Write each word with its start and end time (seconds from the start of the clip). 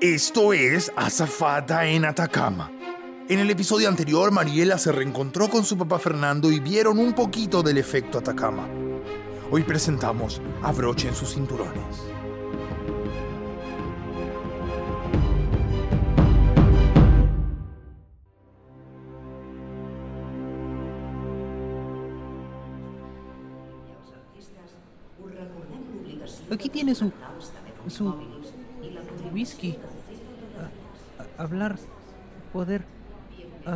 Esto 0.00 0.52
es 0.52 0.92
Azafata 0.96 1.86
en 1.86 2.04
Atacama. 2.04 2.70
En 3.28 3.38
el 3.38 3.48
episodio 3.48 3.88
anterior, 3.88 4.32
Mariela 4.32 4.76
se 4.76 4.90
reencontró 4.90 5.48
con 5.48 5.64
su 5.64 5.78
papá 5.78 6.00
Fernando 6.00 6.50
y 6.50 6.58
vieron 6.58 6.98
un 6.98 7.14
poquito 7.14 7.62
del 7.62 7.78
efecto 7.78 8.18
Atacama. 8.18 8.68
Hoy 9.50 9.62
presentamos 9.62 10.42
Abrochen 10.62 11.14
sus 11.14 11.32
cinturones. 11.34 12.02
Aquí 26.50 26.68
tiene 26.68 26.94
su. 26.94 27.10
su. 27.88 28.14
Whisky. 29.34 29.76
A- 31.18 31.22
a- 31.22 31.42
hablar. 31.42 31.76
Poder. 32.52 32.84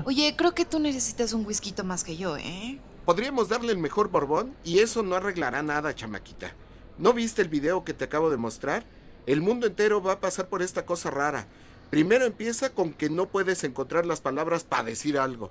Oye, 0.05 0.34
creo 0.37 0.55
que 0.55 0.65
tú 0.65 0.78
necesitas 0.78 1.32
un 1.32 1.45
whisky 1.46 1.74
más 1.82 2.05
que 2.05 2.16
yo, 2.16 2.37
¿eh? 2.37 2.78
Podríamos 3.05 3.48
darle 3.48 3.73
el 3.73 3.79
mejor 3.79 4.09
borbón 4.10 4.55
y 4.65 4.79
eso 4.80 5.02
no 5.02 5.16
arreglará 5.16 5.62
nada, 5.62 5.95
chamaquita. 5.95 6.52
¿No 6.98 7.12
viste 7.12 7.42
el 7.42 7.48
video 7.48 7.84
que 7.84 7.95
te 7.95 8.05
acabo 8.05 8.29
de 8.30 8.37
mostrar? 8.37 8.84
El 9.27 9.41
mundo 9.41 9.66
entero 9.66 10.02
va 10.02 10.12
a 10.15 10.20
pasar 10.20 10.48
por 10.48 10.62
esta 10.62 10.84
cosa 10.84 11.10
rara. 11.10 11.46
Primero 11.90 12.24
empieza 12.27 12.70
con 12.70 12.93
que 12.93 13.09
no 13.09 13.27
puedes 13.27 13.65
encontrar 13.65 14.04
las 14.04 14.20
palabras 14.20 14.62
para 14.65 14.84
decir 14.84 15.18
algo. 15.18 15.51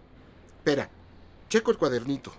Espera, 0.59 0.89
checo 1.49 1.71
el 1.71 1.77
cuadernito. 1.77 2.31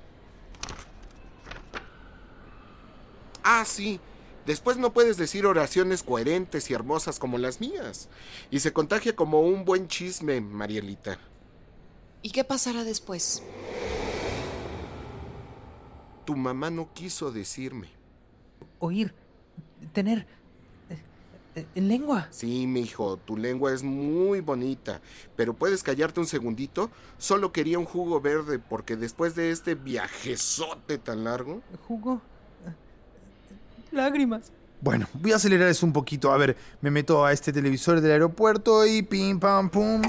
Ah, 3.43 3.65
sí. 3.65 3.99
Después 4.49 4.79
no 4.79 4.95
puedes 4.95 5.19
decir 5.19 5.45
oraciones 5.45 6.03
coherentes 6.03 6.71
y 6.71 6.73
hermosas 6.73 7.19
como 7.19 7.37
las 7.37 7.61
mías. 7.61 8.09
Y 8.51 8.61
se 8.61 8.73
contagia 8.73 9.15
como 9.15 9.43
un 9.43 9.67
buen 9.67 9.89
chisme, 9.89 10.41
Marielita. 10.41 11.19
¿Y 12.23 12.31
qué 12.31 12.45
pasará 12.45 12.83
después? 12.83 13.43
Tu 16.25 16.35
mamá 16.35 16.71
no 16.71 16.91
quiso 16.95 17.31
decirme. 17.31 17.91
Oír. 18.79 19.13
Tener. 19.93 20.27
eh, 20.89 20.99
eh, 21.55 21.67
en 21.75 21.89
lengua. 21.89 22.29
Sí, 22.31 22.67
mi 22.67 22.81
hijo, 22.81 23.19
tu 23.19 23.37
lengua 23.37 23.75
es 23.75 23.83
muy 23.83 24.41
bonita, 24.41 25.03
pero 25.37 25.53
puedes 25.53 25.83
callarte 25.83 26.21
un 26.21 26.27
segundito. 26.27 26.91
Solo 27.19 27.53
quería 27.53 27.79
un 27.79 27.85
jugo 27.85 28.23
verde 28.23 28.59
porque 28.59 28.97
después 28.97 29.35
de 29.35 29.51
este 29.51 29.75
viajezote 29.75 30.97
tan 30.97 31.25
largo. 31.25 31.61
Jugo. 31.87 32.23
Lágrimas. 33.91 34.53
Bueno, 34.81 35.09
voy 35.15 35.33
a 35.33 35.37
acelerar 35.37 35.69
eso 35.69 35.85
un 35.87 35.93
poquito. 35.93 36.33
A 36.33 36.37
ver, 36.37 36.57
me 36.81 36.91
meto 36.91 37.25
a 37.25 37.33
este 37.33 37.53
televisor 37.53 38.01
del 38.01 38.13
aeropuerto 38.13 38.87
y 38.87 39.03
pim 39.03 39.41
pam 39.41 39.71
pum. 39.71 40.03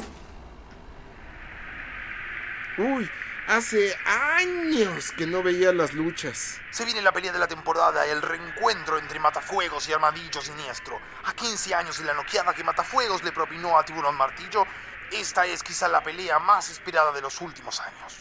Uy, 2.78 3.10
hace 3.48 3.96
años 4.06 5.12
que 5.18 5.26
no 5.26 5.42
veía 5.42 5.74
las 5.74 5.94
luchas. 5.94 6.62
Se 6.72 6.86
viene 6.86 7.02
la 7.02 7.12
pelea 7.12 7.34
de 7.34 7.40
la 7.40 7.48
temporada, 7.48 8.06
el 8.06 8.22
reencuentro 8.22 9.00
entre 9.00 9.20
Matafuegos 9.20 9.90
y 9.90 9.94
Armadillo 9.94 10.40
Siniestro. 10.40 11.00
A 11.26 11.34
15 11.34 11.74
años 11.74 11.98
de 11.98 12.06
la 12.06 12.14
noqueada 12.14 12.54
que 12.54 12.64
Matafuegos 12.64 13.24
le 13.24 13.32
propinó 13.32 13.78
a 13.78 13.84
Tiburón 13.84 14.16
Martillo, 14.16 14.66
esta 15.12 15.46
es 15.48 15.64
quizá 15.64 15.88
la 15.88 16.04
pelea 16.04 16.38
más 16.38 16.70
esperada 16.70 17.12
de 17.12 17.22
los 17.22 17.42
últimos 17.42 17.80
años. 17.82 18.18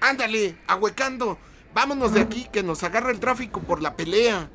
Ándale, 0.00 0.58
ahuecando. 0.66 1.38
Vámonos 1.72 2.12
de 2.12 2.20
aquí 2.20 2.48
que 2.52 2.62
nos 2.62 2.82
agarra 2.82 3.10
el 3.10 3.20
tráfico 3.20 3.60
por 3.60 3.82
la 3.82 3.96
pelea. 3.96 4.50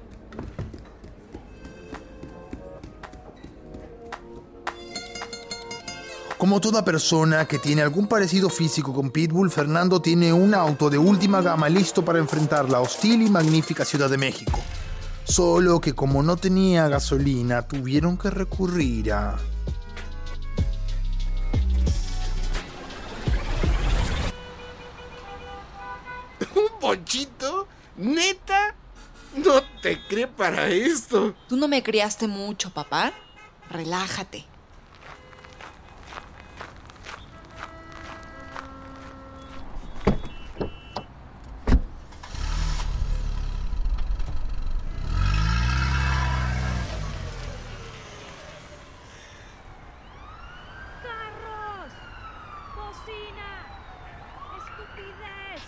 Como 6.44 6.60
toda 6.60 6.84
persona 6.84 7.46
que 7.46 7.58
tiene 7.58 7.84
algún 7.84 8.06
parecido 8.06 8.50
físico 8.50 8.94
con 8.94 9.12
Pitbull, 9.12 9.50
Fernando 9.50 10.02
tiene 10.02 10.34
un 10.34 10.54
auto 10.54 10.90
de 10.90 10.98
última 10.98 11.42
gama 11.42 11.70
listo 11.70 12.04
para 12.04 12.20
enfrentar 12.20 12.70
la 12.70 12.82
hostil 12.82 13.22
y 13.22 13.30
magnífica 13.30 13.86
Ciudad 13.86 14.10
de 14.10 14.18
México. 14.18 14.60
Solo 15.24 15.80
que 15.80 15.94
como 15.94 16.22
no 16.22 16.36
tenía 16.36 16.90
gasolina, 16.90 17.62
tuvieron 17.62 18.18
que 18.18 18.30
recurrir 18.30 19.14
a... 19.14 19.38
¿Un 26.56 26.80
ponchito? 26.82 27.70
¿Neta? 27.96 28.73
No 29.44 29.64
te 29.82 30.00
cree 30.08 30.28
para 30.28 30.68
esto. 30.68 31.34
¿Tú 31.48 31.56
no 31.56 31.68
me 31.68 31.82
criaste 31.82 32.28
mucho, 32.28 32.72
papá? 32.72 33.14
Relájate. 33.70 34.46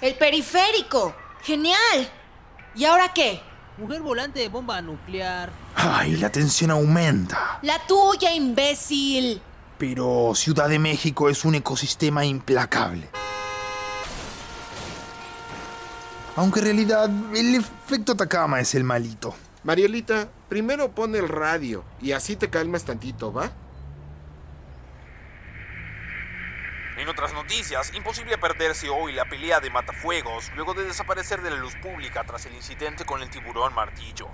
¡El 0.02 0.14
periférico! 0.16 1.16
¡Genial! 1.42 2.12
¿Y 2.76 2.86
ahora 2.86 3.12
qué? 3.12 3.42
Mujer 3.78 4.02
volante 4.02 4.40
de 4.40 4.48
bomba 4.48 4.82
nuclear. 4.82 5.52
¡Ay, 5.76 6.16
la 6.16 6.32
tensión 6.32 6.72
aumenta! 6.72 7.60
La 7.62 7.86
tuya, 7.86 8.34
imbécil. 8.34 9.42
Pero 9.78 10.32
Ciudad 10.34 10.70
de 10.70 10.80
México 10.80 11.28
es 11.30 11.44
un 11.44 11.56
ecosistema 11.56 12.24
implacable. 12.24 13.10
Aunque 16.38 16.60
en 16.60 16.66
realidad 16.66 17.10
el 17.36 17.56
efecto 17.56 18.14
Atacama 18.14 18.62
es 18.62 18.76
el 18.76 18.86
malito. 18.86 19.36
Marielita, 19.64 20.30
primero 20.48 20.92
pon 20.92 21.16
el 21.16 21.28
radio 21.28 21.84
y 22.02 22.14
así 22.14 22.38
te 22.38 22.50
calmas 22.50 22.86
tantito, 22.86 23.34
¿va? 23.34 23.52
En 27.06 27.12
otras 27.12 27.36
noticias, 27.36 27.94
imposible 27.94 28.36
perderse 28.40 28.90
hoy 28.90 29.14
la 29.14 29.30
pelea 29.30 29.60
de 29.60 29.70
Matafuegos 29.70 30.52
luego 30.56 30.74
de 30.74 30.86
desaparecer 30.86 31.44
de 31.44 31.52
la 31.52 31.58
luz 31.58 31.76
pública 31.76 32.24
tras 32.26 32.48
el 32.48 32.56
incidente 32.56 33.06
con 33.06 33.22
el 33.22 33.30
tiburón 33.30 33.76
martillo. 33.76 34.28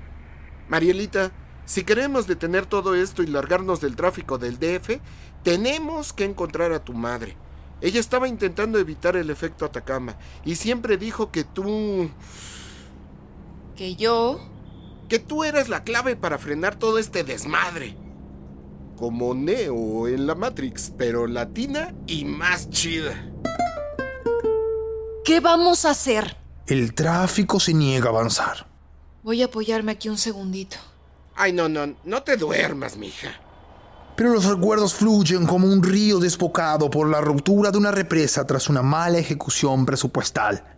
Marielita, 0.69 1.31
si 1.65 1.83
queremos 1.83 2.27
detener 2.27 2.65
todo 2.65 2.95
esto 2.95 3.23
y 3.23 3.27
largarnos 3.27 3.81
del 3.81 3.97
tráfico 3.97 4.37
del 4.37 4.57
DF, 4.57 5.01
tenemos 5.43 6.13
que 6.13 6.23
encontrar 6.23 6.71
a 6.71 6.81
tu 6.81 6.93
madre. 6.93 7.35
Ella 7.81 7.99
estaba 7.99 8.29
intentando 8.29 8.79
evitar 8.79 9.17
el 9.17 9.29
efecto 9.29 9.65
Atacama 9.65 10.15
y 10.45 10.55
siempre 10.55 10.95
dijo 10.95 11.29
que 11.29 11.43
tú... 11.43 12.09
Que 13.75 13.97
yo. 13.97 14.39
que 15.09 15.19
tú 15.19 15.43
eras 15.43 15.67
la 15.67 15.83
clave 15.83 16.15
para 16.15 16.37
frenar 16.37 16.77
todo 16.77 16.99
este 16.99 17.25
desmadre. 17.25 17.97
Como 19.01 19.33
Neo 19.33 20.07
en 20.07 20.27
la 20.27 20.35
Matrix, 20.35 20.93
pero 20.95 21.25
latina 21.25 21.91
y 22.05 22.23
más 22.23 22.69
chida. 22.69 23.31
¿Qué 25.25 25.39
vamos 25.39 25.85
a 25.85 25.89
hacer? 25.89 26.37
El 26.67 26.93
tráfico 26.93 27.59
se 27.59 27.73
niega 27.73 28.05
a 28.05 28.09
avanzar. 28.09 28.67
Voy 29.23 29.41
a 29.41 29.45
apoyarme 29.45 29.93
aquí 29.93 30.07
un 30.07 30.19
segundito. 30.19 30.77
Ay, 31.33 31.51
no, 31.51 31.67
no, 31.67 31.95
no 32.03 32.21
te 32.21 32.37
duermas, 32.37 32.95
mija. 32.95 33.29
Pero 34.15 34.33
los 34.33 34.45
recuerdos 34.45 34.93
fluyen 34.93 35.47
como 35.47 35.65
un 35.65 35.81
río 35.81 36.19
desbocado 36.19 36.91
por 36.91 37.09
la 37.09 37.21
ruptura 37.21 37.71
de 37.71 37.79
una 37.79 37.89
represa 37.89 38.45
tras 38.45 38.69
una 38.69 38.83
mala 38.83 39.17
ejecución 39.17 39.83
presupuestal. 39.83 40.77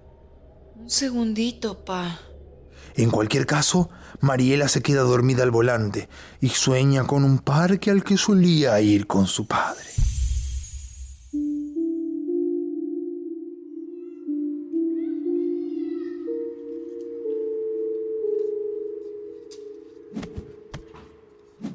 Un 0.78 0.90
segundito, 0.90 1.84
pa. 1.84 2.22
En 2.96 3.12
cualquier 3.12 3.46
caso, 3.46 3.90
Mariela 4.24 4.70
se 4.70 4.82
queda 4.82 5.02
dormida 5.02 5.44
al 5.44 5.52
volante 5.52 6.08
y 6.40 6.48
sueña 6.48 7.06
con 7.06 7.26
un 7.26 7.40
parque 7.40 7.92
al 7.92 8.06
que 8.06 8.16
solía 8.16 8.80
ir 8.80 9.06
con 9.06 9.28
su 9.28 9.46
padre. 9.48 9.84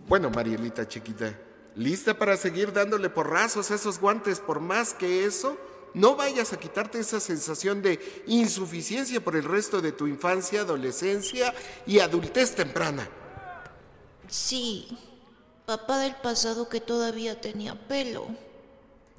Bueno, 0.08 0.30
Marielita 0.30 0.88
chiquita, 0.88 1.38
¿lista 1.76 2.14
para 2.18 2.38
seguir 2.38 2.72
dándole 2.72 3.10
porrazos 3.10 3.70
a 3.70 3.74
esos 3.74 4.00
guantes 4.00 4.40
por 4.40 4.60
más 4.60 4.94
que 4.94 5.26
eso? 5.26 5.58
No 5.94 6.16
vayas 6.16 6.52
a 6.52 6.58
quitarte 6.58 7.00
esa 7.00 7.20
sensación 7.20 7.82
de 7.82 8.24
insuficiencia 8.26 9.22
por 9.22 9.36
el 9.36 9.44
resto 9.44 9.80
de 9.80 9.92
tu 9.92 10.06
infancia, 10.06 10.60
adolescencia 10.60 11.54
y 11.86 12.00
adultez 12.00 12.54
temprana. 12.54 13.08
Sí, 14.28 14.88
papá 15.66 15.98
del 15.98 16.14
pasado 16.16 16.68
que 16.68 16.80
todavía 16.80 17.40
tenía 17.40 17.74
pelo. 17.88 18.26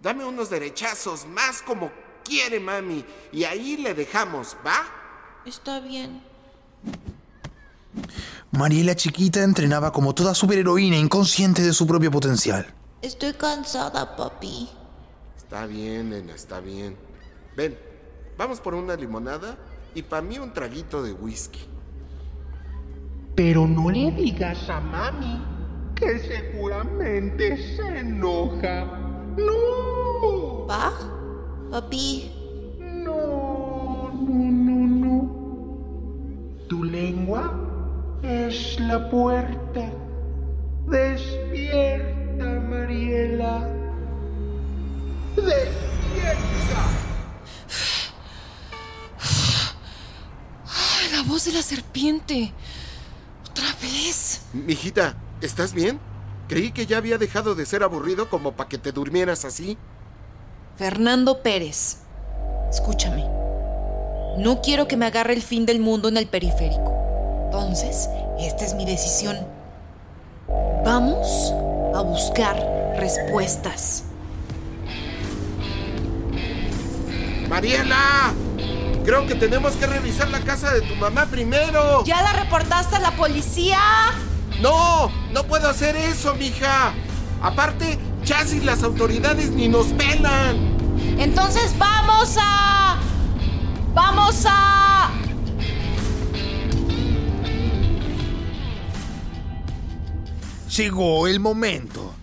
Dame 0.02 0.24
unos 0.24 0.50
derechazos 0.50 1.26
más 1.26 1.62
como 1.62 1.92
quiere 2.24 2.60
mami 2.60 3.04
y 3.32 3.44
ahí 3.44 3.78
le 3.78 3.94
dejamos, 3.94 4.56
¿va? 4.66 4.86
Está 5.46 5.80
bien. 5.80 6.22
Mariela 8.52 8.96
chiquita 8.96 9.44
entrenaba 9.44 9.92
como 9.92 10.14
toda 10.14 10.34
superheroína 10.34 10.98
inconsciente 10.98 11.62
de 11.62 11.74
su 11.74 11.86
propio 11.86 12.12
potencial. 12.12 12.74
Estoy 13.02 13.34
cansada, 13.34 14.16
papi. 14.16 14.70
Está 15.50 15.66
bien, 15.66 16.12
nena, 16.12 16.36
está 16.36 16.60
bien. 16.60 16.96
Ven, 17.58 17.76
vamos 18.38 18.62
por 18.62 18.76
una 18.76 18.96
limonada 18.96 19.58
y 19.96 20.04
para 20.04 20.22
mí 20.22 20.38
un 20.38 20.54
traguito 20.54 21.02
de 21.02 21.12
whisky. 21.12 21.62
Pero 23.34 23.66
no 23.66 23.90
le 23.90 24.12
digas 24.12 24.70
a 24.70 24.80
mami 24.80 25.42
que 25.96 26.20
seguramente 26.20 27.58
se 27.76 27.98
enoja. 27.98 28.86
No. 29.38 30.68
¿Pa? 30.68 30.94
Papi, 31.72 32.32
No, 32.78 34.12
no, 34.14 34.52
no, 34.52 34.88
no. 35.08 36.66
Tu 36.68 36.84
lengua 36.84 38.20
es 38.22 38.80
la 38.82 39.10
puerta. 39.10 39.82
Despierta, 40.86 42.46
Mariela. 42.70 43.79
Despierta. 45.42 46.90
La 51.12 51.24
voz 51.24 51.46
de 51.46 51.52
la 51.54 51.62
serpiente. 51.62 52.54
Otra 53.50 53.66
vez. 53.82 54.42
Mijita, 54.54 55.16
¿estás 55.42 55.74
bien? 55.74 56.00
Creí 56.48 56.72
que 56.72 56.86
ya 56.86 56.98
había 56.98 57.18
dejado 57.18 57.56
de 57.56 57.66
ser 57.66 57.84
aburrido 57.84 58.30
como 58.30 58.54
para 58.54 58.70
que 58.70 58.78
te 58.78 58.92
durmieras 58.92 59.46
así. 59.46 59.78
Fernando 60.78 61.42
Pérez. 61.44 61.98
Escúchame. 62.70 63.26
No 64.38 64.62
quiero 64.62 64.88
que 64.88 64.98
me 64.98 65.06
agarre 65.06 65.34
el 65.34 65.42
fin 65.42 65.66
del 65.66 65.80
mundo 65.80 66.08
en 66.08 66.18
el 66.18 66.28
periférico. 66.28 66.94
Entonces, 67.46 68.10
esta 68.40 68.64
es 68.64 68.74
mi 68.76 68.86
decisión. 68.86 69.38
Vamos 70.86 71.54
a 71.94 72.02
buscar 72.02 72.56
respuestas. 72.98 74.06
¡Mariela! 77.60 78.34
Creo 79.04 79.28
que 79.28 79.36
tenemos 79.36 79.74
que 79.74 79.86
revisar 79.86 80.30
la 80.30 80.40
casa 80.40 80.74
de 80.74 80.80
tu 80.80 80.96
mamá 80.96 81.26
primero. 81.26 82.06
¿Ya 82.06 82.22
la 82.22 82.32
reportaste 82.32 82.96
a 82.96 83.00
la 83.00 83.12
policía? 83.18 83.82
No, 84.62 85.12
no 85.34 85.44
puedo 85.44 85.68
hacer 85.68 85.98
eso, 85.98 86.36
mija. 86.36 86.94
Aparte, 87.42 88.00
Chas 88.24 88.54
y 88.54 88.62
las 88.62 88.82
autoridades 88.84 89.52
ni 89.52 89.68
nos 89.68 89.88
pelan. 89.88 90.78
Entonces 91.20 91.78
vamos 91.78 92.38
a... 92.42 92.98
Vamos 93.94 94.46
a... 94.48 95.12
Llegó 100.78 101.28
el 101.28 101.42
momento. 101.42 102.14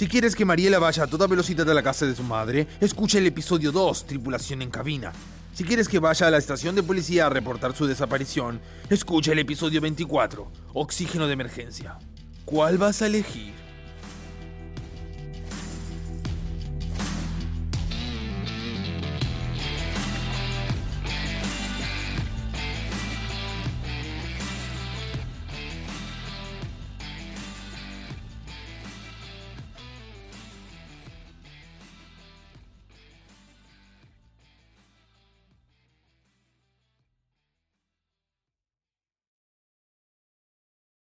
Si 0.00 0.08
quieres 0.08 0.34
que 0.34 0.46
Mariela 0.46 0.78
vaya 0.78 1.02
a 1.04 1.06
toda 1.06 1.26
velocidad 1.26 1.68
a 1.68 1.74
la 1.74 1.82
casa 1.82 2.06
de 2.06 2.16
su 2.16 2.22
madre, 2.22 2.66
escucha 2.80 3.18
el 3.18 3.26
episodio 3.26 3.70
2, 3.70 4.06
Tripulación 4.06 4.62
en 4.62 4.70
Cabina. 4.70 5.12
Si 5.52 5.62
quieres 5.62 5.88
que 5.88 5.98
vaya 5.98 6.26
a 6.26 6.30
la 6.30 6.38
estación 6.38 6.74
de 6.74 6.82
policía 6.82 7.26
a 7.26 7.28
reportar 7.28 7.76
su 7.76 7.86
desaparición, 7.86 8.62
escucha 8.88 9.32
el 9.32 9.40
episodio 9.40 9.82
24, 9.82 10.50
Oxígeno 10.72 11.26
de 11.26 11.34
Emergencia. 11.34 11.98
¿Cuál 12.46 12.78
vas 12.78 13.02
a 13.02 13.08
elegir? 13.08 13.59